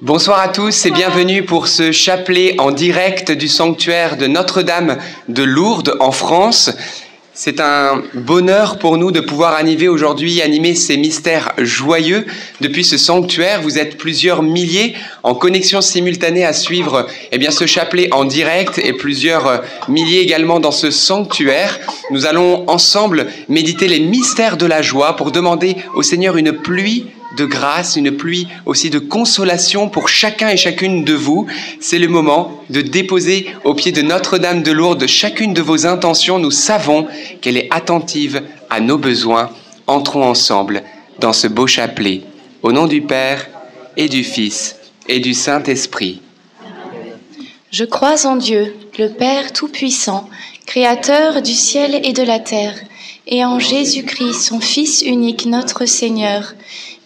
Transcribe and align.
Bonsoir 0.00 0.40
à 0.40 0.48
tous 0.48 0.86
et 0.86 0.90
bienvenue 0.90 1.44
pour 1.44 1.66
ce 1.66 1.90
chapelet 1.90 2.56
en 2.60 2.70
direct 2.70 3.32
du 3.32 3.48
sanctuaire 3.48 4.16
de 4.16 4.26
Notre-Dame 4.26 4.98
de 5.28 5.42
Lourdes 5.42 5.96
en 6.00 6.12
France. 6.12 6.70
C'est 7.36 7.58
un 7.58 8.00
bonheur 8.14 8.78
pour 8.78 8.96
nous 8.96 9.10
de 9.10 9.18
pouvoir 9.18 9.54
animer 9.54 9.88
aujourd'hui, 9.88 10.40
animer 10.40 10.76
ces 10.76 10.96
mystères 10.96 11.52
joyeux 11.58 12.26
depuis 12.60 12.84
ce 12.84 12.96
sanctuaire. 12.96 13.60
Vous 13.60 13.76
êtes 13.76 13.98
plusieurs 13.98 14.44
milliers 14.44 14.94
en 15.24 15.34
connexion 15.34 15.80
simultanée 15.80 16.44
à 16.44 16.52
suivre 16.52 17.08
eh 17.32 17.38
bien, 17.38 17.50
ce 17.50 17.66
chapelet 17.66 18.08
en 18.12 18.24
direct 18.24 18.78
et 18.78 18.92
plusieurs 18.92 19.64
milliers 19.88 20.20
également 20.20 20.60
dans 20.60 20.70
ce 20.70 20.92
sanctuaire. 20.92 21.80
Nous 22.12 22.24
allons 22.24 22.70
ensemble 22.70 23.26
méditer 23.48 23.88
les 23.88 23.98
mystères 23.98 24.56
de 24.56 24.66
la 24.66 24.80
joie 24.80 25.16
pour 25.16 25.32
demander 25.32 25.74
au 25.96 26.02
Seigneur 26.02 26.36
une 26.36 26.52
pluie 26.52 27.06
de 27.36 27.44
grâce, 27.44 27.96
une 27.96 28.16
pluie 28.16 28.48
aussi 28.66 28.90
de 28.90 28.98
consolation 28.98 29.88
pour 29.88 30.08
chacun 30.08 30.48
et 30.48 30.56
chacune 30.56 31.04
de 31.04 31.14
vous. 31.14 31.46
C'est 31.80 31.98
le 31.98 32.08
moment 32.08 32.62
de 32.70 32.80
déposer 32.80 33.46
au 33.64 33.74
pied 33.74 33.92
de 33.92 34.02
Notre-Dame 34.02 34.62
de 34.62 34.72
Lourdes 34.72 35.06
chacune 35.06 35.54
de 35.54 35.62
vos 35.62 35.86
intentions. 35.86 36.38
Nous 36.38 36.50
savons 36.50 37.06
qu'elle 37.40 37.56
est 37.56 37.68
attentive 37.70 38.42
à 38.70 38.80
nos 38.80 38.98
besoins. 38.98 39.50
Entrons 39.86 40.24
ensemble 40.24 40.82
dans 41.20 41.32
ce 41.32 41.46
beau 41.46 41.66
chapelet. 41.66 42.22
Au 42.62 42.72
nom 42.72 42.86
du 42.86 43.02
Père 43.02 43.46
et 43.96 44.08
du 44.08 44.24
Fils 44.24 44.76
et 45.08 45.20
du 45.20 45.34
Saint-Esprit. 45.34 46.20
Je 47.70 47.84
crois 47.84 48.26
en 48.26 48.36
Dieu, 48.36 48.74
le 48.98 49.08
Père 49.08 49.52
Tout-Puissant, 49.52 50.28
Créateur 50.66 51.42
du 51.42 51.52
ciel 51.52 52.00
et 52.04 52.12
de 52.12 52.22
la 52.22 52.38
terre, 52.38 52.74
et 53.26 53.44
en 53.44 53.58
Jésus-Christ, 53.58 54.40
son 54.40 54.60
Fils 54.60 55.02
unique, 55.02 55.46
notre 55.46 55.84
Seigneur 55.84 56.54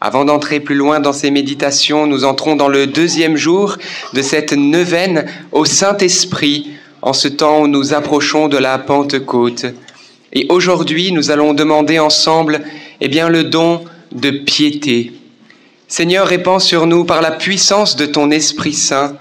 Avant 0.00 0.26
d'entrer 0.26 0.60
plus 0.60 0.74
loin 0.74 1.00
dans 1.00 1.14
ces 1.14 1.30
méditations, 1.30 2.06
nous 2.06 2.24
entrons 2.24 2.54
dans 2.54 2.68
le 2.68 2.86
deuxième 2.86 3.36
jour 3.36 3.78
de 4.12 4.20
cette 4.20 4.52
neuvaine 4.52 5.26
au 5.52 5.64
Saint-Esprit, 5.64 6.72
en 7.00 7.14
ce 7.14 7.28
temps 7.28 7.62
où 7.62 7.66
nous 7.66 7.94
approchons 7.94 8.48
de 8.48 8.58
la 8.58 8.78
Pentecôte. 8.78 9.64
Et 10.34 10.46
aujourd'hui, 10.50 11.12
nous 11.12 11.30
allons 11.30 11.54
demander 11.54 11.98
ensemble, 11.98 12.60
eh 13.00 13.08
bien, 13.08 13.30
le 13.30 13.44
don 13.44 13.84
de 14.12 14.30
piété. 14.30 15.12
Seigneur, 15.88 16.26
répands 16.26 16.58
sur 16.58 16.86
nous 16.86 17.04
par 17.04 17.22
la 17.22 17.30
puissance 17.30 17.96
de 17.96 18.04
ton 18.04 18.30
Esprit 18.30 18.74
Saint 18.74 19.16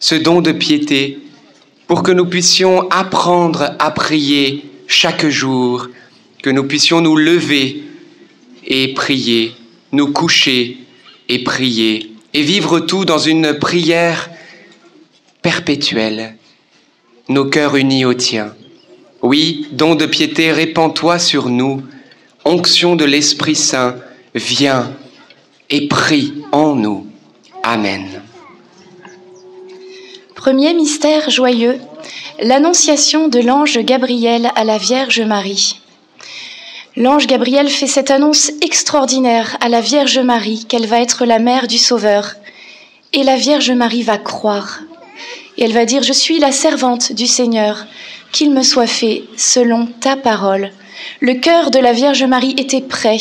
ce 0.00 0.14
don 0.14 0.40
de 0.40 0.52
piété, 0.52 1.18
pour 1.86 2.02
que 2.02 2.12
nous 2.12 2.26
puissions 2.26 2.88
apprendre 2.90 3.74
à 3.78 3.90
prier 3.90 4.64
chaque 4.86 5.26
jour, 5.26 5.88
que 6.42 6.50
nous 6.50 6.64
puissions 6.64 7.00
nous 7.00 7.16
lever 7.16 7.84
et 8.66 8.92
prier 8.94 9.54
nous 9.94 10.12
coucher 10.12 10.78
et 11.28 11.42
prier 11.42 12.12
et 12.34 12.42
vivre 12.42 12.80
tout 12.80 13.04
dans 13.04 13.18
une 13.18 13.54
prière 13.58 14.30
perpétuelle, 15.40 16.36
nos 17.28 17.44
cœurs 17.46 17.76
unis 17.76 18.04
au 18.04 18.14
tien. 18.14 18.54
Oui, 19.22 19.68
don 19.72 19.94
de 19.94 20.04
piété, 20.04 20.52
répands-toi 20.52 21.18
sur 21.18 21.48
nous, 21.48 21.82
onction 22.44 22.96
de 22.96 23.04
l'Esprit 23.04 23.54
Saint, 23.54 23.96
viens 24.34 24.92
et 25.70 25.88
prie 25.88 26.34
en 26.52 26.74
nous. 26.74 27.06
Amen. 27.62 28.22
Premier 30.34 30.74
mystère 30.74 31.30
joyeux, 31.30 31.78
l'annonciation 32.42 33.28
de 33.28 33.38
l'ange 33.38 33.78
Gabriel 33.78 34.50
à 34.56 34.64
la 34.64 34.76
Vierge 34.76 35.22
Marie. 35.22 35.80
L'ange 36.96 37.26
Gabriel 37.26 37.68
fait 37.68 37.88
cette 37.88 38.12
annonce 38.12 38.52
extraordinaire 38.60 39.56
à 39.60 39.68
la 39.68 39.80
Vierge 39.80 40.20
Marie 40.20 40.64
qu'elle 40.68 40.86
va 40.86 41.00
être 41.00 41.24
la 41.24 41.40
mère 41.40 41.66
du 41.66 41.76
Sauveur. 41.76 42.36
Et 43.12 43.24
la 43.24 43.34
Vierge 43.34 43.72
Marie 43.72 44.04
va 44.04 44.16
croire. 44.16 44.78
Et 45.58 45.64
elle 45.64 45.72
va 45.72 45.86
dire, 45.86 46.04
je 46.04 46.12
suis 46.12 46.38
la 46.38 46.52
servante 46.52 47.12
du 47.12 47.26
Seigneur, 47.26 47.84
qu'il 48.30 48.52
me 48.52 48.62
soit 48.62 48.86
fait 48.86 49.24
selon 49.36 49.86
ta 49.86 50.16
parole. 50.16 50.70
Le 51.18 51.34
cœur 51.34 51.72
de 51.72 51.80
la 51.80 51.92
Vierge 51.92 52.22
Marie 52.22 52.54
était 52.58 52.80
prêt, 52.80 53.18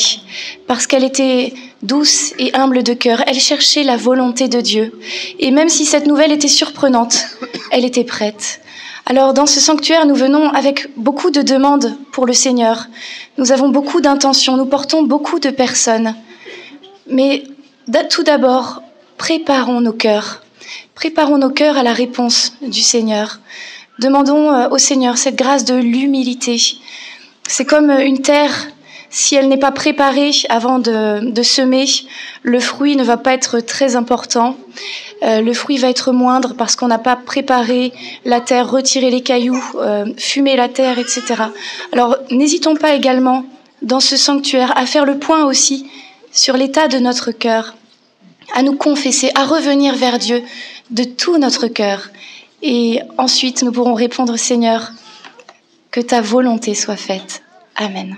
parce 0.68 0.86
qu'elle 0.86 1.04
était 1.04 1.54
douce 1.82 2.34
et 2.38 2.56
humble 2.56 2.84
de 2.84 2.94
cœur. 2.94 3.24
Elle 3.26 3.40
cherchait 3.40 3.84
la 3.84 3.98
volonté 3.98 4.50
de 4.50 4.62
Dieu. 4.62 5.00
Et 5.40 5.50
même 5.50 5.70
si 5.70 5.86
cette 5.86 6.06
nouvelle 6.06 6.32
était 6.32 6.48
surprenante, 6.48 7.26
elle 7.72 7.86
était 7.86 8.04
prête. 8.04 8.62
Alors 9.06 9.34
dans 9.34 9.46
ce 9.46 9.60
sanctuaire, 9.60 10.06
nous 10.06 10.16
venons 10.16 10.50
avec 10.50 10.88
beaucoup 10.96 11.30
de 11.30 11.42
demandes 11.42 11.98
pour 12.14 12.26
le 12.26 12.34
Seigneur. 12.34 12.88
Nous 13.38 13.52
avons 13.52 13.68
beaucoup 13.68 14.00
d'intentions, 14.00 14.56
nous 14.56 14.66
portons 14.66 15.04
beaucoup 15.04 15.40
de 15.40 15.50
personnes. 15.50 16.16
Mais 17.08 17.44
tout 18.10 18.24
d'abord, 18.24 18.82
préparons 19.18 19.82
nos 19.82 19.92
cœurs. 19.92 20.42
préparons 20.96 21.38
nos 21.38 21.50
cœurs 21.50 21.78
à 21.78 21.84
la 21.84 21.92
réponse 21.92 22.54
du 22.62 22.82
Seigneur. 22.82 23.40
Demandons 24.00 24.52
euh, 24.52 24.70
au 24.70 24.78
Seigneur 24.78 25.18
cette 25.18 25.36
grâce 25.36 25.66
de 25.66 25.76
l'humilité. 25.76 26.58
C'est 27.48 27.66
comme 27.66 27.92
une 27.92 28.22
terre, 28.22 28.68
si 29.14 29.36
elle 29.36 29.48
n'est 29.48 29.58
pas 29.58 29.72
préparée 29.72 30.32
avant 30.50 30.80
de, 30.80 31.44
semer, 31.44 31.86
le 32.42 32.60
fruit 32.60 32.96
ne 32.96 33.04
va 33.04 33.16
pas 33.16 33.34
être 33.34 33.60
très 33.60 33.96
important. 33.96 34.58
Euh, 35.22 35.40
le 35.40 35.54
fruit 35.54 35.78
va 35.78 35.92
être 35.92 36.12
moindre 36.12 36.56
parce 36.58 36.76
qu'on 36.76 36.88
n'a 36.88 36.98
pas 36.98 37.16
préparé 37.16 37.94
la 38.26 38.42
terre, 38.42 38.72
retiré 38.72 39.12
les 39.12 39.22
cailloux, 39.22 39.64
euh, 39.76 40.08
fumé 40.18 40.56
la 40.56 40.68
terre, 40.68 40.98
etc. 40.98 41.44
Alors 41.92 42.18
n'hésitons 42.32 42.76
pas 42.76 42.96
également 42.96 43.46
dans 43.84 44.00
ce 44.00 44.18
sanctuaire 44.18 44.76
à 44.76 44.88
faire 44.88 45.06
le 45.06 45.20
point 45.20 45.46
aussi 45.46 45.86
sur 46.32 46.58
l'état 46.58 46.88
de 46.88 46.98
notre 46.98 47.32
cœur, 47.32 47.76
à 48.56 48.64
nous 48.64 48.76
confesser, 48.76 49.30
à 49.36 49.46
revenir 49.46 49.96
vers 49.96 50.18
Dieu 50.18 50.42
de 50.90 51.04
tout 51.04 51.38
notre 51.38 51.68
cœur. 51.68 52.10
Et 52.64 53.00
ensuite, 53.20 53.62
nous 53.62 53.72
pourrons 53.72 53.94
répondre, 53.94 54.38
Seigneur, 54.38 54.92
que 55.92 56.02
ta 56.02 56.22
volonté 56.22 56.74
soit 56.74 56.96
faite. 56.96 57.44
Amen. 57.76 58.18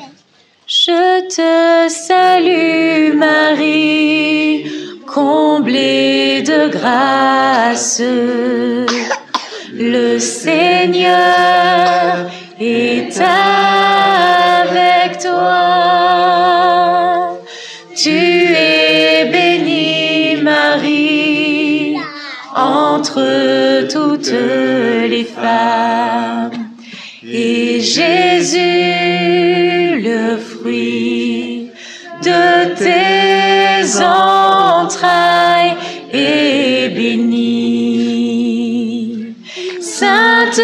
Je 0.73 1.27
te 1.27 1.89
salue 1.89 3.13
Marie, 3.13 4.63
comblée 5.05 6.41
de 6.43 6.69
grâce. 6.69 8.01
Le 9.73 10.17
Seigneur 10.17 11.11
est 12.57 13.19
avec 13.19 15.19
toi. 15.19 15.67
Tu 17.93 18.09
es 18.09 19.25
bénie, 19.29 20.37
Marie, 20.41 21.97
entre 22.55 23.89
toutes 23.89 24.31
les 25.09 25.25
femmes. 25.25 26.51
Et 27.23 27.79
Jésus, 27.81 29.99
le 30.01 30.37
de 32.21 32.75
tes 32.75 33.85
entrailles 34.03 35.75
est 36.13 36.89
béni. 36.95 38.41
Sainte 39.79 40.61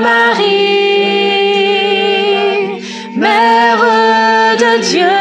Marie, 0.00 0.44
Mère 3.16 3.84
de 4.62 4.72
Dieu, 4.90 5.20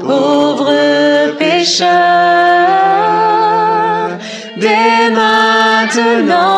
pauvres 0.00 1.36
pécheurs, 1.38 1.88
dès 4.56 5.10
maintenant 5.10 6.49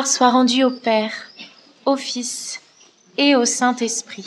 Gloire 0.00 0.06
soit 0.06 0.30
rendue 0.30 0.64
au 0.64 0.70
Père, 0.70 1.12
au 1.84 1.94
Fils 1.94 2.62
et 3.18 3.36
au 3.36 3.44
Saint-Esprit. 3.44 4.24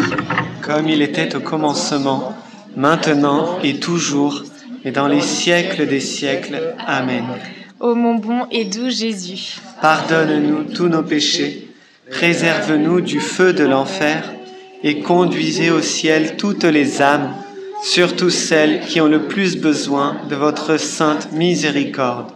comme 0.62 0.88
il 0.88 1.02
était 1.02 1.36
au 1.36 1.40
commencement, 1.40 2.36
maintenant 2.76 3.58
et 3.64 3.80
toujours, 3.80 4.44
et 4.86 4.92
dans 4.92 5.08
les 5.08 5.22
siècles 5.22 5.88
des 5.88 6.00
siècles. 6.00 6.76
Amen. 6.86 7.26
Ô 7.80 7.96
mon 7.96 8.14
bon 8.14 8.46
et 8.52 8.66
doux 8.66 8.92
Jésus, 8.92 9.56
Pardonne-nous 9.82 10.76
tous 10.76 10.90
nos 10.90 11.02
péchés, 11.02 11.68
préserve-nous 12.12 13.02
du 13.02 13.20
feu 13.20 13.52
de 13.52 13.64
l'enfer, 13.64 14.32
et 14.84 15.00
conduisez 15.00 15.72
au 15.72 15.82
ciel 15.82 16.38
toutes 16.38 16.66
les 16.66 17.02
âmes, 17.02 17.34
surtout 17.82 18.30
celles 18.30 18.82
qui 18.82 19.02
ont 19.02 19.08
le 19.08 19.24
plus 19.24 19.58
besoin 19.58 20.18
de 20.30 20.36
votre 20.36 20.78
sainte 20.78 21.32
miséricorde. 21.32 22.28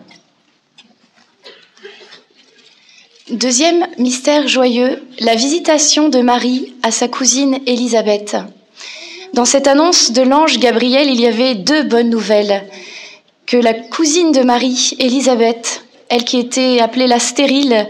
Deuxième 3.30 3.86
mystère 3.98 4.48
joyeux, 4.48 5.04
la 5.20 5.36
visitation 5.36 6.08
de 6.08 6.20
Marie 6.22 6.74
à 6.82 6.92
sa 6.92 7.10
cousine 7.10 7.60
Élisabeth. 7.66 8.38
Dans 9.34 9.44
cette 9.44 9.68
annonce 9.68 10.14
de 10.14 10.22
l'ange 10.22 10.60
Gabriel, 10.60 11.10
il 11.10 11.20
y 11.20 11.28
avait 11.28 11.56
deux 11.56 11.84
bonnes 11.84 12.10
nouvelles. 12.10 12.64
Que 13.46 13.58
la 13.58 13.74
cousine 13.74 14.32
de 14.32 14.44
Marie, 14.44 14.94
Élisabeth, 15.00 15.84
elle 16.08 16.24
qui 16.24 16.40
était 16.40 16.80
appelée 16.80 17.06
la 17.06 17.20
stérile, 17.20 17.90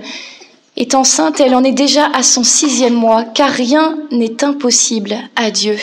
est 0.75 0.96
enceinte, 0.96 1.39
elle 1.39 1.53
en 1.53 1.63
est 1.63 1.72
déjà 1.72 2.08
à 2.15 2.24
son 2.24 2.44
sixième 2.44 2.96
mois, 2.96 3.24
car 3.24 3.51
rien 3.51 3.96
n'est 4.10 4.44
impossible 4.44 5.17
à 5.36 5.51
Dieu. 5.51 5.77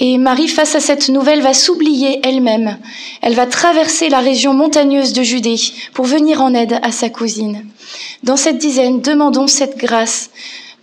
Et 0.00 0.16
Marie, 0.16 0.46
face 0.46 0.76
à 0.76 0.80
cette 0.80 1.08
nouvelle, 1.08 1.42
va 1.42 1.52
s'oublier 1.52 2.20
elle-même. 2.22 2.78
Elle 3.20 3.34
va 3.34 3.46
traverser 3.46 4.08
la 4.08 4.20
région 4.20 4.54
montagneuse 4.54 5.12
de 5.12 5.24
Judée 5.24 5.56
pour 5.92 6.04
venir 6.04 6.40
en 6.40 6.54
aide 6.54 6.78
à 6.82 6.92
sa 6.92 7.10
cousine. 7.10 7.66
Dans 8.22 8.36
cette 8.36 8.58
dizaine, 8.58 9.00
demandons 9.00 9.48
cette 9.48 9.76
grâce 9.76 10.30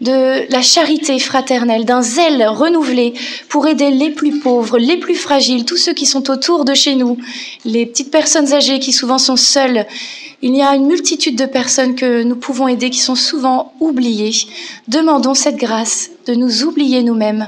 de 0.02 0.52
la 0.52 0.62
charité 0.62 1.18
fraternelle, 1.20 1.86
d'un 1.86 2.02
zèle 2.02 2.46
renouvelé 2.46 3.14
pour 3.48 3.66
aider 3.68 3.90
les 3.90 4.10
plus 4.10 4.42
pauvres, 4.42 4.78
les 4.78 4.98
plus 4.98 5.16
fragiles, 5.16 5.64
tous 5.64 5.78
ceux 5.78 5.94
qui 5.94 6.06
sont 6.06 6.30
autour 6.30 6.66
de 6.66 6.74
chez 6.74 6.96
nous, 6.96 7.18
les 7.64 7.86
petites 7.86 8.12
personnes 8.12 8.52
âgées 8.52 8.80
qui 8.80 8.92
souvent 8.92 9.18
sont 9.18 9.38
seules. 9.38 9.86
Il 10.42 10.54
y 10.54 10.62
a 10.62 10.76
une 10.76 10.88
multitude 10.88 11.38
de 11.38 11.46
personnes 11.46 11.96
que 11.96 12.24
nous 12.24 12.36
pouvons 12.36 12.68
aider 12.68 12.90
qui 12.90 13.00
sont 13.00 13.16
souvent 13.16 13.74
oubliées. 13.80 14.36
Demandons 14.90 15.34
cette 15.34 15.56
grâce 15.56 16.10
de 16.28 16.36
nous 16.36 16.64
oublier 16.64 17.02
nous-mêmes, 17.02 17.48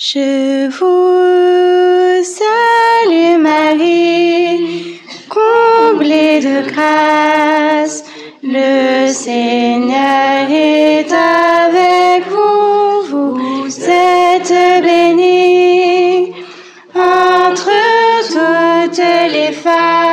Je 0.00 0.68
vous 0.68 2.22
salue 2.22 3.36
Marie, 3.42 5.00
comblée 5.28 6.38
de 6.38 6.70
grâce, 6.70 8.04
le 8.44 9.12
Seigneur 9.12 10.48
est 10.48 11.12
avec 11.12 12.28
vous, 12.28 13.66
vous 13.66 13.90
êtes 13.90 14.84
bénie 14.84 16.32
entre 16.94 17.72
toutes 18.28 19.04
les 19.32 19.50
femmes, 19.50 20.07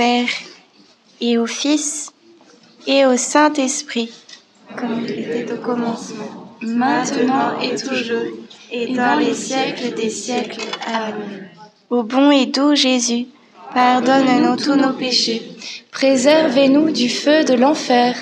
Père 0.00 0.30
et 1.20 1.36
au 1.36 1.46
Fils 1.46 2.10
et 2.86 3.04
au 3.04 3.18
Saint-Esprit, 3.18 4.10
comme 4.74 5.04
il 5.04 5.10
était 5.10 5.52
au 5.52 5.58
commencement, 5.58 6.56
maintenant 6.62 7.60
et 7.60 7.76
toujours, 7.76 8.32
et 8.72 8.94
dans 8.94 9.18
les 9.18 9.34
siècles 9.34 9.92
des 9.94 10.08
siècles. 10.08 10.62
Amen. 10.86 11.50
Au 11.90 12.02
bon 12.02 12.30
et 12.30 12.46
doux 12.46 12.74
Jésus, 12.74 13.26
pardonne-nous 13.74 14.56
tous 14.56 14.74
nos 14.74 14.94
péchés, 14.94 15.42
Préservez-nous 15.90 16.92
du 16.92 17.10
feu 17.10 17.44
de 17.44 17.52
l'enfer 17.52 18.16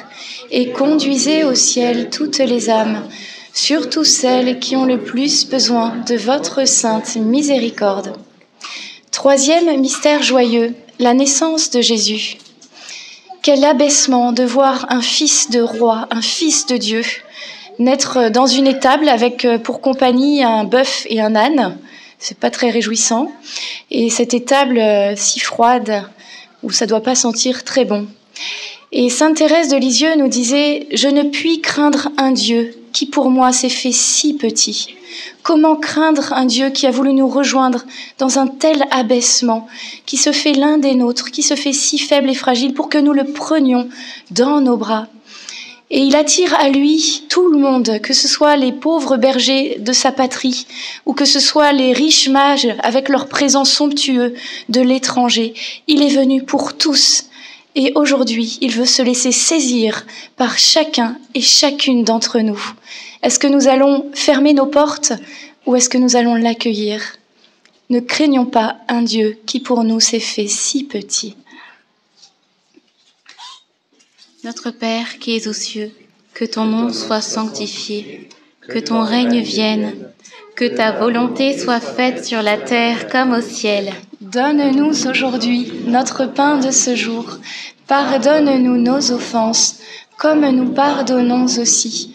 et 0.50 0.72
conduisez 0.72 1.44
au 1.44 1.54
ciel 1.54 2.10
toutes 2.10 2.38
les 2.38 2.70
âmes, 2.70 3.04
surtout 3.52 4.02
celles 4.02 4.58
qui 4.58 4.74
ont 4.74 4.84
le 4.84 4.98
plus 4.98 5.48
besoin 5.48 5.94
de 6.08 6.16
votre 6.16 6.66
sainte 6.66 7.14
miséricorde. 7.14 8.16
Troisième 9.18 9.80
mystère 9.80 10.22
joyeux, 10.22 10.76
la 11.00 11.12
naissance 11.12 11.70
de 11.70 11.80
Jésus. 11.80 12.36
Quel 13.42 13.64
abaissement 13.64 14.30
de 14.30 14.44
voir 14.44 14.86
un 14.90 15.00
fils 15.00 15.50
de 15.50 15.60
roi, 15.60 16.06
un 16.12 16.22
fils 16.22 16.66
de 16.66 16.76
Dieu, 16.76 17.02
naître 17.80 18.30
dans 18.30 18.46
une 18.46 18.68
étable 18.68 19.08
avec 19.08 19.44
euh, 19.44 19.58
pour 19.58 19.80
compagnie 19.80 20.44
un 20.44 20.62
bœuf 20.62 21.04
et 21.10 21.20
un 21.20 21.34
âne. 21.34 21.76
C'est 22.20 22.38
pas 22.38 22.52
très 22.52 22.70
réjouissant. 22.70 23.32
Et 23.90 24.08
cette 24.08 24.34
étable 24.34 24.78
euh, 24.78 25.16
si 25.16 25.40
froide, 25.40 26.04
où 26.62 26.70
ça 26.70 26.86
doit 26.86 27.02
pas 27.02 27.16
sentir 27.16 27.64
très 27.64 27.84
bon. 27.84 28.06
Et 28.92 29.10
Sainte 29.10 29.38
Thérèse 29.38 29.68
de 29.68 29.78
Lisieux 29.78 30.14
nous 30.14 30.28
disait 30.28 30.86
Je 30.92 31.08
ne 31.08 31.24
puis 31.24 31.60
craindre 31.60 32.10
un 32.18 32.30
Dieu 32.30 32.72
qui 32.92 33.06
pour 33.06 33.30
moi 33.30 33.50
s'est 33.50 33.68
fait 33.68 33.90
si 33.90 34.34
petit. 34.34 34.94
Comment 35.42 35.76
craindre 35.76 36.32
un 36.32 36.44
Dieu 36.44 36.70
qui 36.70 36.86
a 36.86 36.90
voulu 36.90 37.12
nous 37.12 37.28
rejoindre 37.28 37.84
dans 38.18 38.38
un 38.38 38.46
tel 38.46 38.84
abaissement, 38.90 39.66
qui 40.06 40.16
se 40.16 40.32
fait 40.32 40.52
l'un 40.52 40.78
des 40.78 40.94
nôtres, 40.94 41.30
qui 41.30 41.42
se 41.42 41.54
fait 41.54 41.72
si 41.72 41.98
faible 41.98 42.30
et 42.30 42.34
fragile 42.34 42.74
pour 42.74 42.88
que 42.88 42.98
nous 42.98 43.12
le 43.12 43.24
prenions 43.24 43.88
dans 44.30 44.60
nos 44.60 44.76
bras? 44.76 45.06
Et 45.90 46.00
il 46.00 46.16
attire 46.16 46.54
à 46.60 46.68
lui 46.68 47.24
tout 47.30 47.48
le 47.48 47.58
monde, 47.58 48.00
que 48.02 48.12
ce 48.12 48.28
soit 48.28 48.56
les 48.56 48.72
pauvres 48.72 49.16
bergers 49.16 49.78
de 49.78 49.92
sa 49.92 50.12
patrie, 50.12 50.66
ou 51.06 51.14
que 51.14 51.24
ce 51.24 51.40
soit 51.40 51.72
les 51.72 51.94
riches 51.94 52.28
mages 52.28 52.68
avec 52.80 53.08
leur 53.08 53.26
présent 53.26 53.64
somptueux 53.64 54.34
de 54.68 54.80
l'étranger. 54.82 55.54
Il 55.86 56.02
est 56.02 56.14
venu 56.14 56.42
pour 56.42 56.76
tous. 56.76 57.24
Et 57.74 57.92
aujourd'hui, 57.94 58.58
il 58.60 58.72
veut 58.72 58.84
se 58.84 59.02
laisser 59.02 59.32
saisir 59.32 60.04
par 60.36 60.58
chacun 60.58 61.16
et 61.34 61.40
chacune 61.40 62.04
d'entre 62.04 62.40
nous. 62.40 62.60
Est-ce 63.22 63.38
que 63.38 63.46
nous 63.46 63.68
allons 63.68 64.10
fermer 64.14 64.54
nos 64.54 64.66
portes 64.66 65.12
ou 65.66 65.74
est-ce 65.76 65.88
que 65.88 65.98
nous 65.98 66.16
allons 66.16 66.34
l'accueillir? 66.34 67.16
Ne 67.90 68.00
craignons 68.00 68.46
pas 68.46 68.76
un 68.88 69.02
Dieu 69.02 69.38
qui 69.46 69.60
pour 69.60 69.82
nous 69.82 70.00
s'est 70.00 70.20
fait 70.20 70.46
si 70.46 70.84
petit. 70.84 71.36
Notre 74.44 74.70
Père 74.70 75.18
qui 75.18 75.36
es 75.36 75.48
aux 75.48 75.52
cieux, 75.52 75.90
que 76.32 76.44
ton 76.44 76.64
nom 76.64 76.92
soit 76.92 77.20
sanctifié, 77.20 78.28
que 78.68 78.78
ton 78.78 79.02
règne 79.02 79.40
vienne, 79.40 79.94
que 80.54 80.64
ta 80.64 80.92
volonté 80.92 81.58
soit 81.58 81.80
faite 81.80 82.24
sur 82.24 82.42
la 82.42 82.56
terre 82.56 83.08
comme 83.08 83.32
au 83.32 83.40
ciel. 83.40 83.92
Donne-nous 84.20 85.08
aujourd'hui 85.08 85.72
notre 85.86 86.26
pain 86.26 86.58
de 86.58 86.70
ce 86.70 86.94
jour. 86.94 87.38
Pardonne-nous 87.86 88.76
nos 88.76 89.12
offenses, 89.12 89.80
comme 90.18 90.48
nous 90.50 90.72
pardonnons 90.72 91.46
aussi 91.46 92.14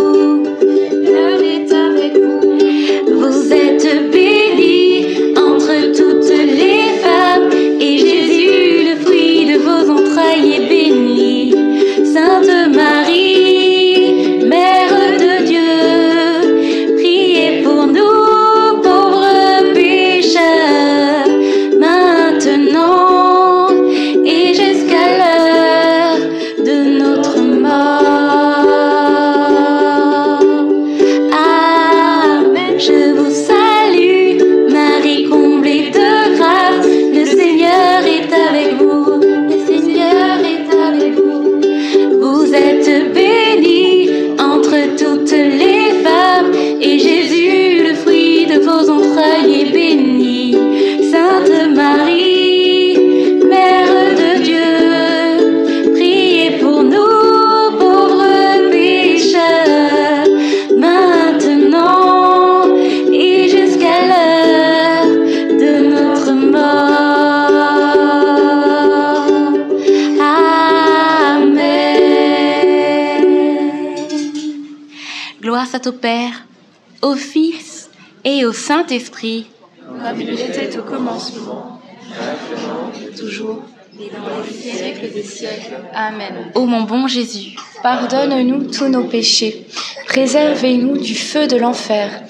Saint-Esprit. 78.91 79.45
Comme 79.87 80.19
il 80.19 80.31
était 80.31 80.77
au 80.77 80.83
commencement, 80.83 81.79
maintenant, 82.09 82.91
toujours, 83.17 83.63
et 83.97 84.09
dans 84.09 84.43
les 84.45 84.53
siècles 84.53 85.13
des 85.13 85.23
siècles. 85.23 85.77
Amen. 85.93 86.51
Ô 86.55 86.65
mon 86.65 86.81
bon 86.81 87.07
Jésus, 87.07 87.55
Pardonne-nous 87.83 88.69
tous 88.69 88.89
nos 88.89 89.05
péchés, 89.05 89.65
préservez-nous 90.07 90.97
du 90.97 91.15
feu 91.15 91.47
de 91.47 91.55
l'enfer, 91.55 92.21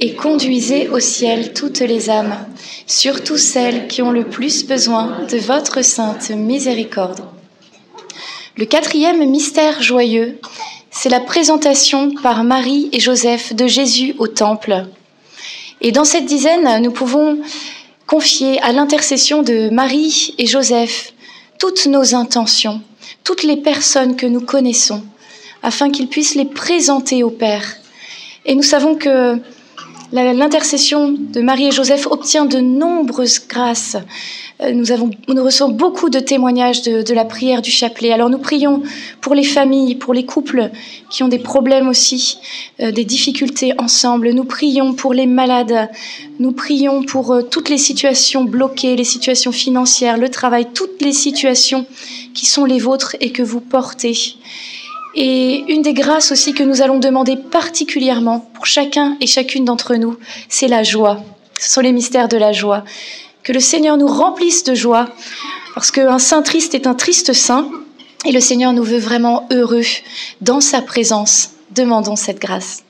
et 0.00 0.14
conduisez 0.14 0.88
au 0.88 0.98
ciel 0.98 1.52
toutes 1.52 1.78
les 1.78 2.10
âmes, 2.10 2.36
surtout 2.88 3.36
celles 3.36 3.86
qui 3.86 4.02
ont 4.02 4.10
le 4.10 4.24
plus 4.24 4.66
besoin 4.66 5.18
de 5.30 5.38
votre 5.38 5.82
sainte 5.84 6.30
miséricorde. 6.30 7.20
Le 8.56 8.64
quatrième 8.64 9.24
mystère 9.30 9.80
joyeux, 9.82 10.40
c'est 10.90 11.10
la 11.10 11.20
présentation 11.20 12.10
par 12.24 12.42
Marie 12.42 12.88
et 12.92 12.98
Joseph 12.98 13.54
de 13.54 13.68
Jésus 13.68 14.16
au 14.18 14.26
Temple. 14.26 14.86
Et 15.80 15.92
dans 15.92 16.04
cette 16.04 16.24
dizaine, 16.24 16.82
nous 16.82 16.90
pouvons 16.90 17.38
confier 18.06 18.60
à 18.62 18.72
l'intercession 18.72 19.42
de 19.42 19.70
Marie 19.70 20.34
et 20.38 20.46
Joseph 20.46 21.12
toutes 21.58 21.86
nos 21.86 22.14
intentions, 22.14 22.80
toutes 23.22 23.42
les 23.42 23.56
personnes 23.56 24.16
que 24.16 24.26
nous 24.26 24.40
connaissons, 24.40 25.04
afin 25.62 25.90
qu'ils 25.90 26.08
puissent 26.08 26.34
les 26.34 26.44
présenter 26.44 27.22
au 27.22 27.30
Père. 27.30 27.76
Et 28.44 28.54
nous 28.54 28.62
savons 28.62 28.96
que 28.96 29.38
L'intercession 30.10 31.10
de 31.10 31.42
Marie 31.42 31.66
et 31.66 31.70
Joseph 31.70 32.06
obtient 32.06 32.46
de 32.46 32.58
nombreuses 32.58 33.46
grâces. 33.46 33.96
Euh, 34.62 34.72
Nous, 34.72 34.90
avons, 34.90 35.10
nous 35.28 35.44
recevons 35.44 35.70
beaucoup 35.70 36.08
de 36.08 36.18
témoignages 36.18 36.80
de, 36.80 37.12
la 37.12 37.26
prière 37.26 37.60
du 37.60 37.70
chapelet. 37.70 38.10
Alors 38.10 38.30
nous 38.30 38.38
prions 38.38 38.82
pour 39.20 39.34
les 39.34 39.44
familles, 39.44 39.96
pour 39.96 40.14
les 40.14 40.24
couples 40.24 40.70
qui 41.10 41.22
ont 41.22 41.28
des 41.28 41.38
problèmes 41.38 41.88
aussi, 41.88 42.38
euh, 42.80 42.90
des 42.90 43.04
difficultés 43.04 43.74
ensemble. 43.76 44.30
Nous 44.30 44.44
prions 44.44 44.94
pour 44.94 45.12
les 45.12 45.26
malades. 45.26 45.90
Nous 46.38 46.52
prions 46.52 47.02
pour 47.02 47.32
euh, 47.32 47.42
toutes 47.42 47.68
les 47.68 47.78
situations 47.78 48.44
bloquées, 48.44 48.96
les 48.96 49.04
situations 49.04 49.52
financières, 49.52 50.16
le 50.16 50.30
travail, 50.30 50.68
toutes 50.72 51.02
les 51.02 51.12
situations 51.12 51.84
qui 52.32 52.46
sont 52.46 52.64
les 52.64 52.78
vôtres 52.78 53.14
et 53.20 53.30
que 53.30 53.42
vous 53.42 53.60
portez. 53.60 54.16
Et 55.20 55.64
une 55.66 55.82
des 55.82 55.94
grâces 55.94 56.30
aussi 56.30 56.54
que 56.54 56.62
nous 56.62 56.80
allons 56.80 57.00
demander 57.00 57.36
particulièrement 57.36 58.48
pour 58.54 58.66
chacun 58.66 59.16
et 59.20 59.26
chacune 59.26 59.64
d'entre 59.64 59.96
nous, 59.96 60.16
c'est 60.48 60.68
la 60.68 60.84
joie. 60.84 61.24
Ce 61.58 61.68
sont 61.70 61.80
les 61.80 61.90
mystères 61.90 62.28
de 62.28 62.36
la 62.36 62.52
joie. 62.52 62.84
Que 63.42 63.52
le 63.52 63.58
Seigneur 63.58 63.96
nous 63.96 64.06
remplisse 64.06 64.62
de 64.62 64.76
joie, 64.76 65.08
parce 65.74 65.90
qu'un 65.90 66.20
saint 66.20 66.42
triste 66.42 66.76
est 66.76 66.86
un 66.86 66.94
triste 66.94 67.32
saint, 67.32 67.68
et 68.26 68.30
le 68.30 68.38
Seigneur 68.38 68.72
nous 68.72 68.84
veut 68.84 69.00
vraiment 69.00 69.48
heureux 69.50 69.82
dans 70.40 70.60
sa 70.60 70.82
présence. 70.82 71.50
Demandons 71.72 72.14
cette 72.14 72.38
grâce. 72.38 72.84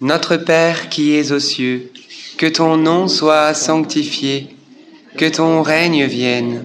Notre 0.00 0.36
Père 0.36 0.88
qui 0.88 1.14
es 1.14 1.30
aux 1.30 1.38
cieux, 1.38 1.92
que 2.38 2.46
ton 2.46 2.76
nom 2.76 3.06
soit 3.06 3.54
sanctifié, 3.54 4.48
que 5.16 5.28
ton 5.28 5.62
règne 5.62 6.06
vienne, 6.06 6.64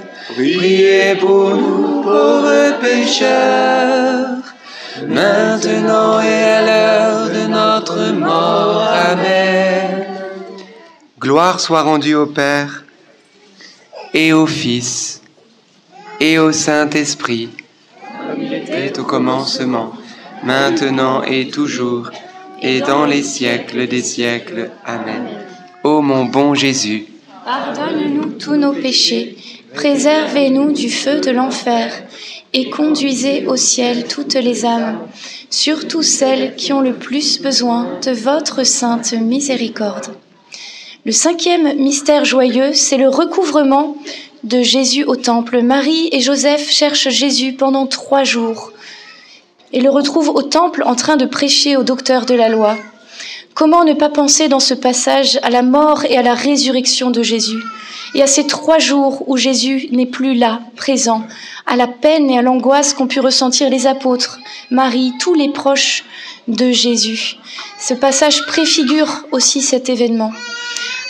priez 0.35 1.15
pour 1.15 1.55
nous 1.55 2.01
pauvres 2.01 2.79
pécheurs, 2.79 4.37
maintenant 5.07 6.21
et 6.21 6.43
à 6.43 6.61
l'heure 6.65 7.29
de 7.29 7.47
notre 7.47 8.11
mort. 8.13 8.87
Amen. 9.11 10.05
Gloire 11.19 11.59
soit 11.59 11.83
rendue 11.83 12.15
au 12.15 12.25
Père 12.25 12.83
et 14.13 14.33
au 14.33 14.47
Fils 14.47 15.21
et 16.19 16.39
au 16.39 16.51
Saint-Esprit, 16.51 17.49
comme 18.27 18.41
il 18.41 18.53
était 18.53 18.99
au 18.99 19.03
commencement, 19.03 19.93
maintenant 20.43 21.23
et 21.23 21.49
toujours, 21.49 22.09
et 22.61 22.81
dans 22.81 23.05
les 23.05 23.23
siècles 23.23 23.87
des 23.87 24.03
siècles. 24.03 24.69
Amen. 24.85 25.27
Ô 25.83 26.01
mon 26.01 26.25
bon 26.25 26.53
Jésus, 26.53 27.05
Pardonne-nous 27.43 28.33
tous 28.33 28.55
nos 28.55 28.71
péchés, 28.71 29.35
préservez-nous 29.73 30.71
du 30.71 30.89
feu 30.89 31.19
de 31.19 31.31
l'enfer, 31.31 31.91
et 32.53 32.69
conduisez 32.69 33.45
au 33.47 33.55
ciel 33.55 34.07
toutes 34.07 34.33
les 34.33 34.65
âmes, 34.65 34.99
surtout 35.49 36.01
celles 36.01 36.55
qui 36.55 36.73
ont 36.73 36.81
le 36.81 36.93
plus 36.93 37.41
besoin 37.41 37.87
de 38.03 38.11
votre 38.11 38.63
sainte 38.63 39.13
miséricorde. 39.13 40.07
Le 41.05 41.11
cinquième 41.11 41.77
mystère 41.77 42.25
joyeux, 42.25 42.73
c'est 42.73 42.97
le 42.97 43.09
recouvrement 43.09 43.97
de 44.43 44.61
Jésus 44.61 45.03
au 45.03 45.15
temple. 45.15 45.61
Marie 45.61 46.09
et 46.11 46.19
Joseph 46.19 46.69
cherchent 46.69 47.09
Jésus 47.09 47.53
pendant 47.53 47.87
trois 47.87 48.23
jours 48.23 48.71
et 49.73 49.79
le 49.79 49.89
retrouvent 49.89 50.29
au 50.29 50.41
temple 50.41 50.83
en 50.85 50.95
train 50.95 51.15
de 51.15 51.25
prêcher 51.25 51.77
au 51.77 51.83
docteur 51.83 52.25
de 52.25 52.35
la 52.35 52.49
loi. 52.49 52.77
Comment 53.53 53.83
ne 53.83 53.93
pas 53.93 54.09
penser 54.09 54.47
dans 54.47 54.59
ce 54.59 54.73
passage 54.73 55.39
à 55.43 55.49
la 55.49 55.61
mort 55.61 56.05
et 56.05 56.17
à 56.17 56.21
la 56.21 56.33
résurrection 56.33 57.11
de 57.11 57.21
Jésus 57.21 57.61
et 58.15 58.21
à 58.21 58.27
ces 58.27 58.47
trois 58.47 58.79
jours 58.79 59.23
où 59.27 59.37
Jésus 59.37 59.87
n'est 59.91 60.05
plus 60.05 60.33
là, 60.33 60.61
présent, 60.75 61.23
à 61.65 61.75
la 61.75 61.87
peine 61.87 62.29
et 62.29 62.37
à 62.37 62.41
l'angoisse 62.41 62.93
qu'ont 62.93 63.07
pu 63.07 63.19
ressentir 63.19 63.69
les 63.69 63.87
apôtres, 63.87 64.39
Marie, 64.69 65.13
tous 65.19 65.33
les 65.33 65.49
proches 65.49 66.03
de 66.47 66.71
Jésus. 66.71 67.37
Ce 67.79 67.93
passage 67.93 68.45
préfigure 68.45 69.25
aussi 69.31 69.61
cet 69.61 69.89
événement. 69.89 70.31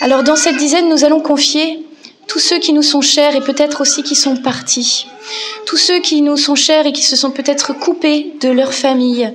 Alors 0.02 0.24
dans 0.24 0.36
cette 0.36 0.58
dizaine, 0.58 0.90
nous 0.90 1.06
allons 1.06 1.22
confier 1.22 1.86
tous 2.28 2.40
ceux 2.40 2.60
qui 2.60 2.74
nous 2.74 2.82
sont 2.82 3.02
chers 3.02 3.36
et 3.36 3.42
peut-être 3.42 3.82
aussi 3.82 4.04
qui 4.04 4.16
sont 4.16 4.38
partis, 4.38 5.08
tous 5.66 5.78
ceux 5.78 6.00
qui 6.00 6.22
nous 6.22 6.38
sont 6.38 6.56
chers 6.56 6.86
et 6.86 6.94
qui 6.94 7.04
se 7.04 7.16
sont 7.16 7.32
peut-être 7.32 7.74
coupés 7.74 8.34
de 8.42 8.50
leur 8.50 8.74
famille, 8.74 9.32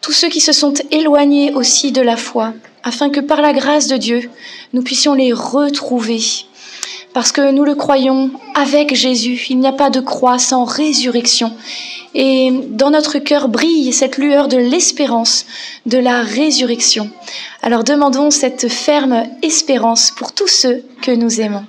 tous 0.00 0.12
ceux 0.12 0.28
qui 0.28 0.40
se 0.40 0.52
sont 0.52 0.74
éloignés 0.90 1.52
aussi 1.52 1.92
de 1.92 2.00
la 2.00 2.16
foi, 2.16 2.54
afin 2.82 3.10
que 3.10 3.20
par 3.20 3.42
la 3.42 3.52
grâce 3.52 3.86
de 3.86 3.96
Dieu, 3.96 4.30
nous 4.72 4.82
puissions 4.82 5.14
les 5.14 5.32
retrouver. 5.32 6.20
Parce 7.12 7.32
que 7.32 7.50
nous 7.50 7.64
le 7.64 7.74
croyons, 7.74 8.30
avec 8.54 8.94
Jésus, 8.94 9.46
il 9.50 9.58
n'y 9.58 9.66
a 9.66 9.72
pas 9.72 9.90
de 9.90 10.00
croix 10.00 10.38
sans 10.38 10.64
résurrection. 10.64 11.52
Et 12.14 12.50
dans 12.70 12.90
notre 12.90 13.18
cœur 13.18 13.48
brille 13.48 13.92
cette 13.92 14.16
lueur 14.16 14.48
de 14.48 14.56
l'espérance, 14.56 15.46
de 15.86 15.98
la 15.98 16.22
résurrection. 16.22 17.10
Alors 17.62 17.84
demandons 17.84 18.30
cette 18.30 18.68
ferme 18.68 19.24
espérance 19.42 20.12
pour 20.12 20.32
tous 20.32 20.48
ceux 20.48 20.84
que 21.02 21.10
nous 21.10 21.40
aimons. 21.40 21.64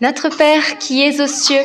Notre 0.00 0.28
Père 0.30 0.78
qui 0.78 1.02
es 1.02 1.20
aux 1.20 1.26
cieux, 1.26 1.64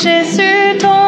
Jésus, 0.00 0.78
ton 0.78 1.07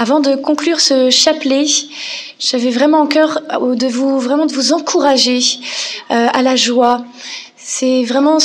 Avant 0.00 0.20
de 0.20 0.36
conclure 0.36 0.78
ce 0.78 1.10
chapelet, 1.10 1.66
j'avais 2.38 2.70
vraiment 2.70 3.00
en 3.00 3.06
cœur 3.08 3.42
de 3.60 3.88
vous 3.88 4.20
vraiment 4.20 4.46
de 4.46 4.52
vous 4.52 4.72
encourager 4.72 5.40
euh, 6.12 6.28
à 6.32 6.42
la 6.42 6.54
joie. 6.54 7.04
C'est 7.56 8.04
vraiment 8.04 8.38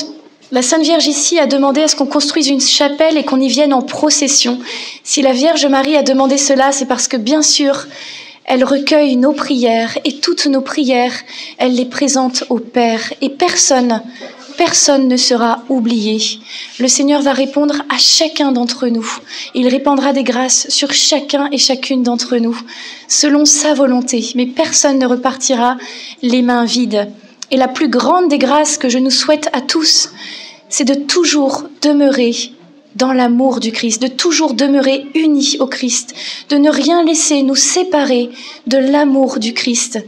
la 0.51 0.63
Sainte 0.63 0.81
Vierge 0.81 1.05
ici 1.05 1.37
a 1.37 1.45
demandé 1.45 1.83
à 1.83 1.87
ce 1.87 1.95
qu'on 1.95 2.07
construise 2.07 2.47
une 2.47 2.59
chapelle 2.59 3.17
et 3.17 3.23
qu'on 3.23 3.39
y 3.39 3.49
vienne 3.49 3.71
en 3.71 3.83
procession. 3.83 4.57
Si 5.03 5.21
la 5.21 5.31
Vierge 5.31 5.67
Marie 5.67 5.95
a 5.95 6.01
demandé 6.01 6.39
cela, 6.39 6.71
c'est 6.71 6.87
parce 6.87 7.07
que 7.07 7.17
bien 7.17 7.43
sûr, 7.43 7.85
elle 8.45 8.63
recueille 8.63 9.15
nos 9.15 9.33
prières 9.33 9.95
et 10.05 10.17
toutes 10.17 10.47
nos 10.47 10.61
prières, 10.61 11.13
elle 11.59 11.75
les 11.75 11.85
présente 11.85 12.45
au 12.49 12.57
Père 12.57 13.13
et 13.21 13.29
personne, 13.29 14.01
personne 14.57 15.07
ne 15.07 15.17
sera 15.17 15.63
oublié. 15.69 16.19
Le 16.79 16.87
Seigneur 16.87 17.21
va 17.21 17.33
répondre 17.33 17.83
à 17.89 17.97
chacun 17.97 18.51
d'entre 18.51 18.87
nous. 18.87 19.07
Il 19.53 19.67
répandra 19.67 20.13
des 20.13 20.23
grâces 20.23 20.67
sur 20.69 20.93
chacun 20.93 21.49
et 21.51 21.57
chacune 21.57 22.03
d'entre 22.03 22.37
nous, 22.37 22.59
selon 23.07 23.45
sa 23.45 23.73
volonté, 23.73 24.31
mais 24.35 24.45
personne 24.45 24.99
ne 24.99 25.05
repartira 25.05 25.77
les 26.21 26.41
mains 26.41 26.65
vides. 26.65 27.09
Et 27.51 27.57
la 27.57 27.67
plus 27.67 27.89
grande 27.89 28.29
des 28.29 28.39
grâces 28.39 28.77
que 28.77 28.89
je 28.89 28.99
nous 28.99 29.11
souhaite 29.11 29.49
à 29.53 29.61
tous, 29.61 30.09
c'est 30.69 30.85
de 30.85 30.95
toujours 30.95 31.65
demeurer 31.81 32.33
dans 32.95 33.13
l'amour 33.13 33.59
du 33.59 33.71
Christ, 33.71 34.01
de 34.01 34.07
toujours 34.07 34.53
demeurer 34.53 35.05
unis 35.15 35.57
au 35.59 35.67
Christ, 35.67 36.13
de 36.49 36.57
ne 36.57 36.69
rien 36.69 37.03
laisser 37.03 37.43
nous 37.43 37.55
séparer 37.55 38.29
de 38.67 38.77
l'amour 38.77 39.39
du 39.39 39.53
Christ. 39.53 39.99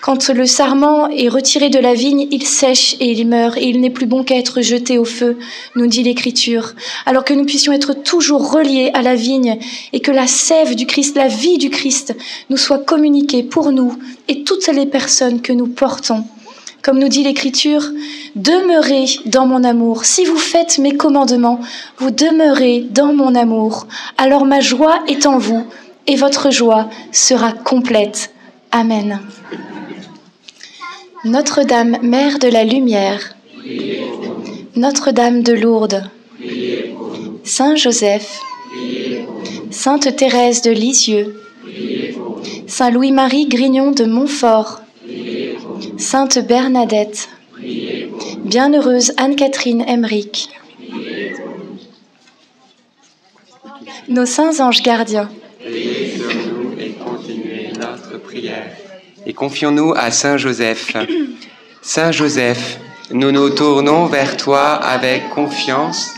Quand 0.00 0.30
le 0.30 0.46
sarment 0.46 1.08
est 1.10 1.28
retiré 1.28 1.68
de 1.68 1.78
la 1.78 1.92
vigne, 1.92 2.26
il 2.30 2.46
sèche 2.46 2.96
et 3.00 3.10
il 3.10 3.28
meurt, 3.28 3.58
et 3.58 3.68
il 3.68 3.80
n'est 3.80 3.90
plus 3.90 4.06
bon 4.06 4.24
qu'à 4.24 4.36
être 4.36 4.62
jeté 4.62 4.96
au 4.96 5.04
feu, 5.04 5.38
nous 5.76 5.86
dit 5.88 6.02
l'Écriture. 6.02 6.72
Alors 7.04 7.22
que 7.22 7.34
nous 7.34 7.44
puissions 7.44 7.74
être 7.74 7.92
toujours 7.92 8.50
reliés 8.50 8.90
à 8.94 9.02
la 9.02 9.14
vigne, 9.14 9.58
et 9.92 10.00
que 10.00 10.10
la 10.10 10.26
sève 10.26 10.74
du 10.74 10.86
Christ, 10.86 11.16
la 11.16 11.28
vie 11.28 11.58
du 11.58 11.68
Christ, 11.68 12.16
nous 12.48 12.56
soit 12.56 12.78
communiquée 12.78 13.42
pour 13.42 13.72
nous 13.72 13.94
et 14.28 14.42
toutes 14.42 14.68
les 14.68 14.86
personnes 14.86 15.42
que 15.42 15.52
nous 15.52 15.66
portons. 15.66 16.24
Comme 16.82 16.98
nous 16.98 17.08
dit 17.08 17.22
l'Écriture, 17.22 17.84
demeurez 18.36 19.04
dans 19.26 19.46
mon 19.46 19.64
amour. 19.64 20.06
Si 20.06 20.24
vous 20.24 20.38
faites 20.38 20.78
mes 20.78 20.96
commandements, 20.96 21.60
vous 21.98 22.10
demeurez 22.10 22.86
dans 22.90 23.12
mon 23.12 23.34
amour. 23.34 23.86
Alors 24.16 24.46
ma 24.46 24.60
joie 24.60 25.00
est 25.08 25.26
en 25.26 25.36
vous 25.36 25.62
et 26.06 26.16
votre 26.16 26.50
joie 26.50 26.88
sera 27.12 27.52
complète. 27.52 28.30
Amen. 28.72 29.20
Notre-Dame, 31.24 31.98
Mère 32.02 32.38
de 32.38 32.48
la 32.48 32.64
Lumière, 32.64 33.34
Notre-Dame 34.76 35.42
de 35.42 35.52
Lourdes, 35.52 36.08
Saint 37.42 37.74
Joseph, 37.74 38.38
Sainte 39.70 40.14
Thérèse 40.14 40.62
de 40.62 40.70
Lisieux, 40.70 41.42
Saint 42.68 42.90
Louis-Marie 42.90 43.48
Grignon 43.48 43.90
de 43.90 44.04
Montfort, 44.04 44.80
Sainte 45.98 46.38
Bernadette, 46.38 47.28
Bienheureuse 48.44 49.12
Anne-Catherine 49.16 49.84
Emmerich, 49.86 50.48
nos 54.08 54.26
saints 54.26 54.60
anges 54.60 54.82
gardiens, 54.82 55.28
Veillez 55.62 56.16
sur 56.16 56.28
nous 56.28 56.72
et 56.80 56.92
continuez 56.92 57.72
notre 57.78 58.19
Et 59.26 59.32
confions-nous 59.32 59.92
à 59.96 60.10
Saint 60.10 60.36
Joseph. 60.36 60.96
Saint 61.82 62.12
Joseph, 62.12 62.78
nous 63.10 63.32
nous 63.32 63.50
tournons 63.50 64.06
vers 64.06 64.36
toi 64.36 64.74
avec 64.74 65.30
confiance. 65.30 66.10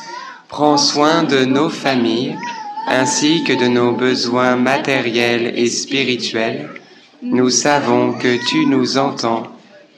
Prends 0.48 0.76
soin 0.76 1.22
de 1.22 1.44
nos 1.44 1.70
familles 1.70 2.36
ainsi 2.86 3.44
que 3.44 3.52
de 3.52 3.68
nos 3.68 3.92
besoins 3.92 4.56
matériels 4.56 5.52
et 5.56 5.68
spirituels. 5.68 6.68
Nous 7.22 7.50
savons 7.50 8.12
que 8.14 8.36
tu 8.48 8.66
nous 8.66 8.98
entends 8.98 9.44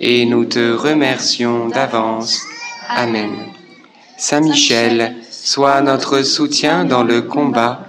et 0.01 0.27
nous 0.27 0.45
te 0.45 0.73
remercions 0.73 1.69
d'avance. 1.69 2.41
Amen. 2.89 3.33
Saint 4.19 4.41
Michel, 4.41 5.17
sois 5.31 5.81
notre 5.81 6.23
soutien 6.23 6.85
dans 6.85 7.03
le 7.03 7.23
combat 7.23 7.89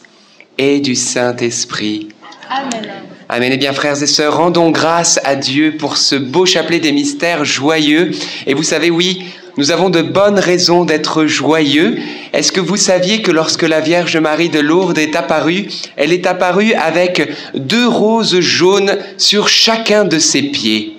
et 0.61 0.79
du 0.79 0.93
Saint-Esprit. 0.93 2.09
Amen. 2.47 2.91
Amen. 3.29 3.51
Eh 3.51 3.57
bien, 3.57 3.73
frères 3.73 4.01
et 4.03 4.07
sœurs, 4.07 4.37
rendons 4.37 4.69
grâce 4.69 5.19
à 5.23 5.35
Dieu 5.35 5.75
pour 5.75 5.97
ce 5.97 6.15
beau 6.15 6.45
chapelet 6.45 6.79
des 6.79 6.91
mystères 6.91 7.45
joyeux. 7.45 8.11
Et 8.45 8.53
vous 8.53 8.61
savez, 8.61 8.91
oui, 8.91 9.25
nous 9.57 9.71
avons 9.71 9.89
de 9.89 10.03
bonnes 10.03 10.37
raisons 10.37 10.85
d'être 10.85 11.25
joyeux. 11.25 11.97
Est-ce 12.31 12.51
que 12.51 12.59
vous 12.59 12.77
saviez 12.77 13.23
que 13.23 13.31
lorsque 13.31 13.63
la 13.63 13.79
Vierge 13.79 14.17
Marie 14.17 14.49
de 14.49 14.59
Lourdes 14.59 14.99
est 14.99 15.15
apparue, 15.15 15.67
elle 15.95 16.13
est 16.13 16.27
apparue 16.27 16.73
avec 16.73 17.27
deux 17.55 17.87
roses 17.87 18.39
jaunes 18.39 18.99
sur 19.17 19.47
chacun 19.47 20.05
de 20.05 20.19
ses 20.19 20.43
pieds? 20.43 20.97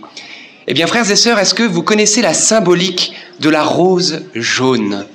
Eh 0.67 0.75
bien, 0.75 0.89
frères 0.89 1.09
et 1.09 1.17
sœurs, 1.17 1.39
est-ce 1.39 1.55
que 1.55 1.63
vous 1.63 1.83
connaissez 1.83 2.21
la 2.21 2.35
symbolique 2.35 3.13
de 3.39 3.49
la 3.49 3.63
rose 3.63 4.23
jaune? 4.35 5.07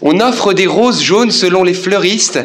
On 0.00 0.18
offre 0.20 0.54
des 0.54 0.66
roses 0.66 1.02
jaunes 1.02 1.30
selon 1.30 1.62
les 1.62 1.74
fleuristes 1.74 2.40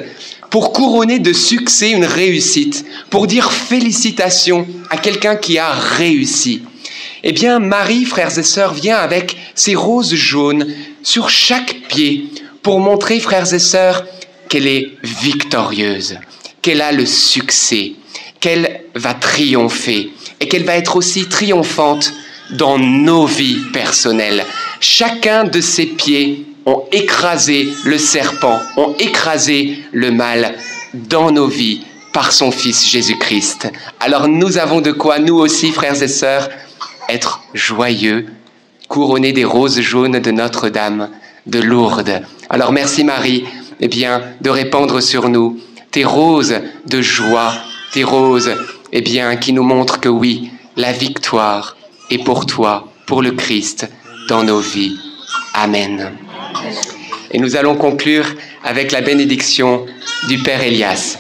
pour 0.50 0.72
couronner 0.74 1.20
de 1.20 1.34
succès 1.34 1.92
une 1.92 2.06
réussite, 2.06 2.86
pour 3.10 3.28
dire 3.28 3.52
félicitations 3.52 4.68
à 4.90 4.98
quelqu'un 4.98 5.36
qui 5.36 5.58
a 5.58 5.72
réussi. 5.72 6.62
Eh 7.24 7.32
bien, 7.32 7.60
Marie, 7.60 8.06
frères 8.06 8.38
et 8.38 8.44
sœurs, 8.44 8.74
vient 8.74 8.98
avec 8.98 9.36
ses 9.56 9.76
roses 9.76 10.16
jaunes 10.16 10.68
sur 11.04 11.30
chaque 11.30 11.76
pied 11.90 12.30
pour 12.62 12.80
montrer, 12.80 13.20
frères 13.20 13.54
et 13.54 13.60
sœurs, 13.60 14.06
qu'elle 14.50 14.68
est 14.68 14.92
victorieuse, 15.04 16.18
qu'elle 16.62 16.82
a 16.82 16.92
le 16.92 17.06
succès, 17.06 17.94
qu'elle 18.40 18.82
va 18.96 19.14
triompher 19.14 20.12
et 20.40 20.48
qu'elle 20.48 20.64
va 20.64 20.78
être 20.78 20.96
aussi 20.96 21.28
triomphante 21.28 22.14
dans 22.52 22.78
nos 22.78 23.26
vies 23.26 23.60
personnelles. 23.74 24.46
Chacun 24.80 25.44
de 25.44 25.60
ses 25.60 25.86
pieds 25.86 26.46
ont 26.68 26.84
écrasé 26.92 27.74
le 27.86 27.98
serpent, 27.98 28.60
ont 28.76 28.94
écrasé 29.00 29.80
le 29.94 30.12
mal 30.12 30.54
dans 30.94 31.32
nos 31.32 31.48
vies 31.48 31.82
par 32.12 32.34
son 32.34 32.52
Fils 32.52 32.86
Jésus-Christ. 32.86 33.72
Alors 34.02 34.28
nous 34.28 34.58
avons 34.58 34.82
de 34.82 34.92
quoi, 34.92 35.18
nous 35.18 35.36
aussi, 35.36 35.72
frères 35.72 36.04
et 36.04 36.10
sœurs, 36.10 36.50
être 37.08 37.42
joyeux, 37.54 38.28
couronnés 38.90 39.32
des 39.32 39.46
roses 39.46 39.80
jaunes 39.80 40.20
de 40.20 40.32
Notre-Dame 40.32 41.10
de 41.46 41.60
Lourdes. 41.60 42.22
Alors 42.50 42.74
merci 42.74 43.06
Marie, 43.06 43.46
eh 43.80 43.88
bien, 43.88 44.22
de 44.42 44.50
répandre 44.50 45.02
sur 45.02 45.30
nous 45.30 45.58
tes 45.92 46.04
roses 46.04 46.60
de 46.86 47.02
joie, 47.02 47.54
tes 47.94 48.04
roses, 48.04 48.52
eh 48.92 49.02
bien, 49.02 49.38
qui 49.38 49.54
nous 49.54 49.64
montrent 49.64 50.02
que 50.02 50.10
oui, 50.10 50.52
la 50.76 50.92
victoire 50.92 51.78
est 52.10 52.24
pour 52.24 52.46
toi, 52.46 52.92
pour 53.06 53.22
le 53.22 53.32
Christ, 53.32 53.90
dans 54.28 54.44
nos 54.44 54.60
vies. 54.60 54.98
Amen. 55.54 56.12
Et 57.32 57.40
nous 57.40 57.56
allons 57.56 57.76
conclure 57.76 58.26
avec 58.64 58.92
la 58.92 59.02
bénédiction 59.02 59.86
du 60.28 60.38
Père 60.40 60.62
Elias. 60.62 61.18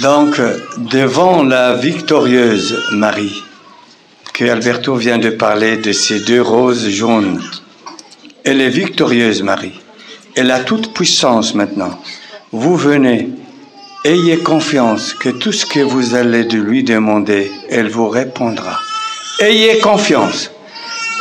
Donc, 0.00 0.40
devant 0.90 1.42
la 1.42 1.74
victorieuse 1.74 2.82
Marie, 2.92 3.42
que 4.32 4.44
Alberto 4.44 4.94
vient 4.94 5.18
de 5.18 5.30
parler 5.30 5.76
de 5.76 5.92
ces 5.92 6.20
deux 6.20 6.40
roses 6.40 6.88
jaunes, 6.88 7.42
elle 8.44 8.60
est 8.60 8.70
victorieuse 8.70 9.42
Marie. 9.42 9.78
Elle 10.34 10.50
a 10.50 10.60
toute 10.60 10.94
puissance 10.94 11.54
maintenant. 11.54 12.00
Vous 12.52 12.76
venez, 12.76 13.28
ayez 14.04 14.38
confiance 14.38 15.12
que 15.12 15.28
tout 15.28 15.52
ce 15.52 15.66
que 15.66 15.80
vous 15.80 16.14
allez 16.14 16.44
de 16.44 16.58
lui 16.58 16.82
demander, 16.82 17.52
elle 17.68 17.88
vous 17.88 18.08
répondra. 18.08 18.78
Ayez 19.40 19.78
confiance. 19.78 20.50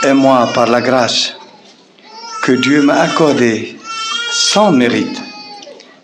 Et 0.04 0.14
moi, 0.14 0.50
par 0.54 0.68
la 0.68 0.82
grâce 0.82 1.36
que 2.42 2.54
Dieu 2.54 2.82
m'a 2.82 3.02
accordée 3.02 3.78
sans 4.32 4.72
mérite, 4.72 5.22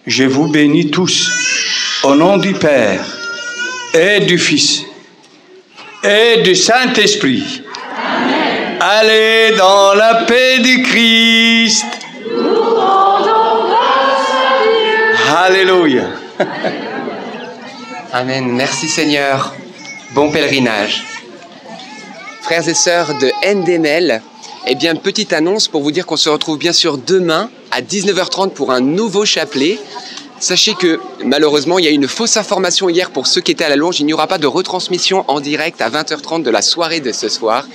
je 0.06 0.24
vous 0.24 0.48
bénis 0.48 0.92
tous 0.92 1.32
au 2.04 2.14
nom 2.14 2.38
du 2.38 2.54
Père 2.54 3.04
et 3.96 4.20
du 4.20 4.38
Fils 4.38 4.84
et 6.04 6.44
du 6.44 6.54
Saint-Esprit. 6.54 7.64
Allez 8.80 9.56
dans 9.58 9.96
la 9.96 10.26
paix 10.26 10.60
du 10.60 10.84
Christ. 10.84 11.86
Alléluia. 15.36 16.04
Amen. 18.14 18.52
Merci 18.52 18.88
Seigneur. 18.88 19.56
Bon 20.14 20.30
pèlerinage. 20.30 21.04
Frères 22.48 22.70
et 22.70 22.74
sœurs 22.74 23.14
de 23.20 23.30
NDML, 23.46 24.22
eh 24.68 24.76
bien, 24.76 24.96
petite 24.96 25.34
annonce 25.34 25.68
pour 25.68 25.84
vous 25.84 25.92
dire 25.92 26.06
qu'on 26.06 26.16
se 26.16 26.30
retrouve 26.30 26.58
bien 26.58 26.72
sûr 26.72 26.98
demain 26.98 27.50
à 27.72 27.82
19h30 27.82 28.52
pour 28.52 28.72
un 28.72 28.80
nouveau 28.80 29.26
chapelet. 29.26 29.78
Sachez 30.40 30.74
que 30.74 30.98
malheureusement, 31.26 31.78
il 31.78 31.84
y 31.84 31.90
a 31.90 31.92
eu 31.92 31.96
une 31.96 32.08
fausse 32.08 32.38
information 32.38 32.88
hier 32.88 33.12
pour 33.12 33.28
ceux 33.28 33.42
qui 33.42 33.52
étaient 33.52 33.66
à 33.66 33.70
la 33.70 33.76
longe. 33.76 34.00
Il 34.00 34.06
n'y 34.06 34.14
aura 34.14 34.28
pas 34.28 34.38
de 34.38 34.48
retransmission 34.48 35.26
en 35.28 35.42
direct 35.42 35.82
à 35.82 35.90
20h30 35.90 36.44
de 36.44 36.50
la 36.50 36.62
soirée 36.62 37.02
de 37.02 37.12
ce 37.12 37.28
soir. 37.28 37.68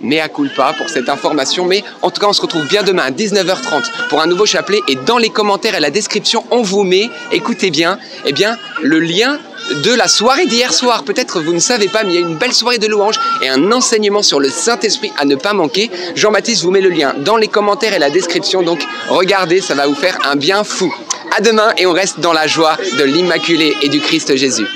Mais 0.00 0.18
à 0.18 0.28
culpa 0.28 0.74
pour 0.76 0.88
cette 0.88 1.08
information. 1.08 1.64
Mais 1.64 1.84
en 2.02 2.10
tout 2.10 2.20
cas, 2.20 2.26
on 2.26 2.32
se 2.32 2.42
retrouve 2.42 2.66
bien 2.66 2.82
demain 2.82 3.04
à 3.04 3.10
19h30 3.12 4.08
pour 4.08 4.20
un 4.20 4.26
nouveau 4.26 4.44
chapelet. 4.44 4.80
Et 4.88 4.96
dans 4.96 5.18
les 5.18 5.30
commentaires 5.30 5.76
et 5.76 5.80
la 5.80 5.90
description, 5.90 6.44
on 6.50 6.62
vous 6.62 6.82
met, 6.82 7.08
écoutez 7.30 7.70
bien, 7.70 8.00
eh 8.24 8.32
bien, 8.32 8.58
le 8.82 8.98
lien 8.98 9.38
de 9.84 9.94
la 9.94 10.08
soirée 10.08 10.46
d'hier 10.46 10.72
soir. 10.72 11.04
Peut-être 11.04 11.40
vous 11.40 11.52
ne 11.52 11.58
savez 11.58 11.88
pas, 11.88 12.04
mais 12.04 12.12
il 12.12 12.14
y 12.14 12.18
a 12.18 12.20
une 12.26 12.36
belle 12.36 12.52
soirée 12.52 12.78
de 12.78 12.86
louanges 12.86 13.18
et 13.42 13.48
un 13.48 13.72
enseignement 13.72 14.22
sur 14.22 14.40
le 14.40 14.48
Saint-Esprit 14.48 15.12
à 15.18 15.24
ne 15.24 15.36
pas 15.36 15.52
manquer. 15.52 15.90
Jean-Baptiste 16.14 16.62
vous 16.62 16.70
met 16.70 16.80
le 16.80 16.90
lien 16.90 17.14
dans 17.18 17.36
les 17.36 17.48
commentaires 17.48 17.94
et 17.94 17.98
la 17.98 18.10
description. 18.10 18.62
Donc 18.62 18.80
regardez, 19.08 19.60
ça 19.60 19.74
va 19.74 19.86
vous 19.86 19.94
faire 19.94 20.18
un 20.24 20.36
bien 20.36 20.64
fou. 20.64 20.94
À 21.36 21.40
demain 21.40 21.72
et 21.76 21.86
on 21.86 21.92
reste 21.92 22.20
dans 22.20 22.32
la 22.32 22.46
joie 22.46 22.76
de 22.98 23.04
l'Immaculée 23.04 23.76
et 23.82 23.88
du 23.88 24.00
Christ 24.00 24.36
Jésus. 24.36 24.66